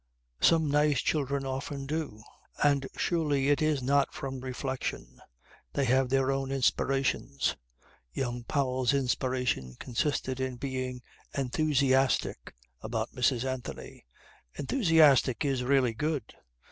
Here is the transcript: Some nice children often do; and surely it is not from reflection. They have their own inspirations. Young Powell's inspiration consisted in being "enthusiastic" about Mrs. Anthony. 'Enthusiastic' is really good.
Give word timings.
Some 0.41 0.67
nice 0.67 0.99
children 0.99 1.45
often 1.45 1.85
do; 1.85 2.23
and 2.63 2.87
surely 2.97 3.49
it 3.49 3.61
is 3.61 3.83
not 3.83 4.15
from 4.15 4.39
reflection. 4.39 5.21
They 5.73 5.85
have 5.85 6.09
their 6.09 6.31
own 6.31 6.51
inspirations. 6.51 7.55
Young 8.11 8.43
Powell's 8.45 8.95
inspiration 8.95 9.75
consisted 9.79 10.39
in 10.39 10.55
being 10.55 11.03
"enthusiastic" 11.37 12.55
about 12.81 13.13
Mrs. 13.13 13.45
Anthony. 13.45 14.07
'Enthusiastic' 14.55 15.45
is 15.45 15.63
really 15.63 15.93
good. 15.93 16.33